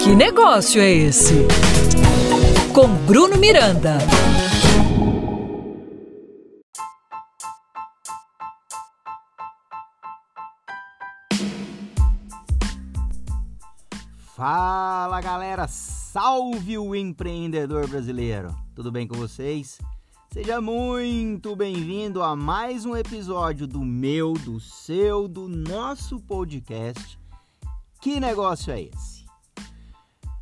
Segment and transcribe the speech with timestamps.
[0.00, 1.34] Que negócio é esse?
[2.72, 3.98] Com Bruno Miranda.
[14.36, 18.54] Fala galera, salve o empreendedor brasileiro!
[18.74, 19.78] Tudo bem com vocês?
[20.32, 27.16] Seja muito bem-vindo a mais um episódio do meu, do seu, do nosso podcast.
[28.04, 29.24] Que negócio é esse?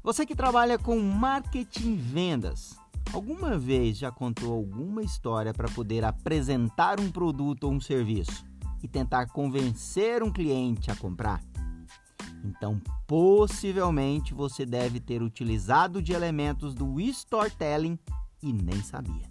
[0.03, 2.77] Você que trabalha com marketing vendas,
[3.13, 8.45] alguma vez já contou alguma história para poder apresentar um produto ou um serviço
[8.83, 11.41] e tentar convencer um cliente a comprar?
[12.45, 17.97] Então, possivelmente você deve ter utilizado de elementos do storytelling
[18.43, 19.31] e nem sabia.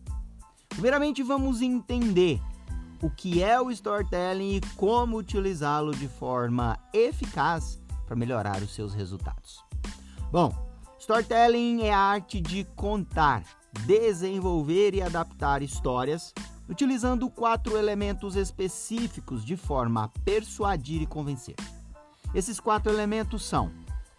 [0.69, 2.39] Primeiramente, vamos entender
[3.01, 7.80] o que é o storytelling e como utilizá-lo de forma eficaz
[8.11, 9.63] para melhorar os seus resultados.
[10.33, 10.53] Bom,
[10.99, 13.41] storytelling é a arte de contar,
[13.85, 16.33] desenvolver e adaptar histórias
[16.67, 21.55] utilizando quatro elementos específicos de forma a persuadir e convencer.
[22.35, 23.71] Esses quatro elementos são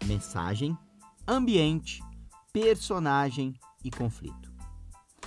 [0.05, 0.75] mensagem,
[1.27, 2.01] ambiente,
[2.51, 4.51] personagem e conflito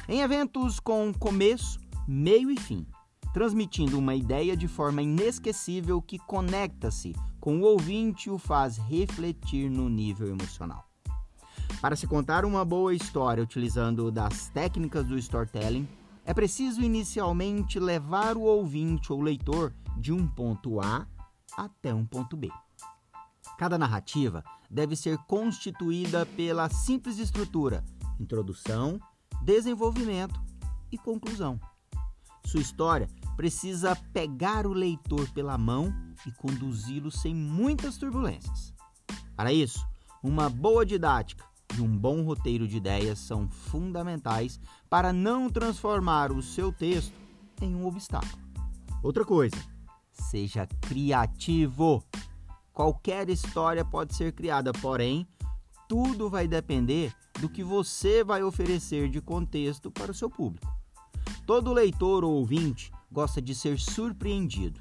[0.08, 2.84] em eventos com começo, meio e fim,
[3.32, 7.12] transmitindo uma ideia de forma inesquecível que conecta-se
[7.46, 10.84] com o ouvinte o faz refletir no nível emocional.
[11.80, 15.88] Para se contar uma boa história utilizando das técnicas do storytelling,
[16.24, 21.06] é preciso inicialmente levar o ouvinte ou leitor de um ponto A
[21.56, 22.50] até um ponto B.
[23.56, 27.84] Cada narrativa deve ser constituída pela simples estrutura
[28.18, 28.98] introdução,
[29.40, 30.34] desenvolvimento
[30.90, 31.60] e conclusão.
[32.44, 35.94] Sua história precisa pegar o leitor pela mão
[36.26, 38.74] e conduzi-lo sem muitas turbulências.
[39.36, 39.86] Para isso,
[40.22, 41.44] uma boa didática
[41.76, 47.12] e um bom roteiro de ideias são fundamentais para não transformar o seu texto
[47.60, 48.42] em um obstáculo.
[49.02, 49.56] Outra coisa,
[50.10, 52.02] seja criativo.
[52.72, 55.26] Qualquer história pode ser criada, porém,
[55.88, 60.74] tudo vai depender do que você vai oferecer de contexto para o seu público.
[61.46, 64.78] Todo leitor ou ouvinte gosta de ser surpreendido,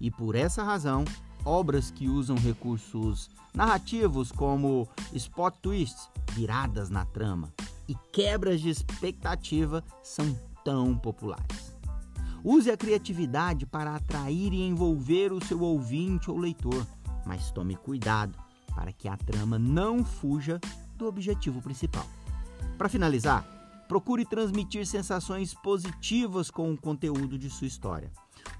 [0.00, 1.04] e por essa razão,
[1.44, 7.52] obras que usam recursos narrativos como spot twists, viradas na trama
[7.88, 11.74] e quebras de expectativa são tão populares.
[12.44, 16.86] Use a criatividade para atrair e envolver o seu ouvinte ou leitor,
[17.26, 18.38] mas tome cuidado
[18.72, 20.60] para que a trama não fuja
[20.96, 22.06] do objetivo principal.
[22.78, 23.44] Para finalizar,
[23.88, 28.10] procure transmitir sensações positivas com o conteúdo de sua história.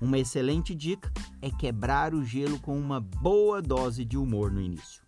[0.00, 5.02] Uma excelente dica é quebrar o gelo com uma boa dose de humor no início.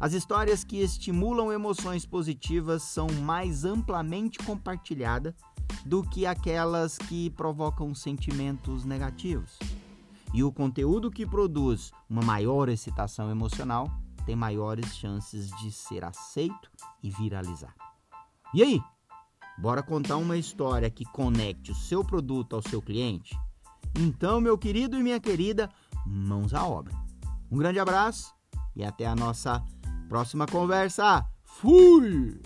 [0.00, 5.34] As histórias que estimulam emoções positivas são mais amplamente compartilhadas
[5.86, 9.58] do que aquelas que provocam sentimentos negativos.
[10.32, 13.88] E o conteúdo que produz uma maior excitação emocional
[14.26, 16.70] tem maiores chances de ser aceito
[17.02, 17.74] e viralizar.
[18.52, 18.82] E aí?
[19.56, 23.38] Bora contar uma história que conecte o seu produto ao seu cliente?
[23.98, 25.70] Então, meu querido e minha querida,
[26.04, 26.92] mãos à obra.
[27.50, 28.34] Um grande abraço
[28.74, 29.62] e até a nossa
[30.08, 31.24] próxima conversa.
[31.44, 32.40] Fui!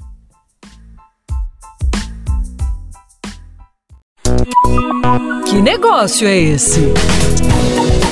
[5.48, 6.92] Que negócio é esse?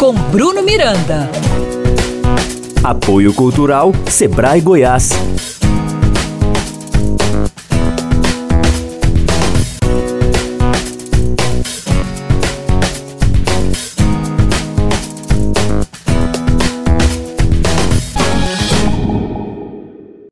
[0.01, 1.31] Com Bruno Miranda.
[2.83, 5.56] Apoio Cultural Sebrae Goiás.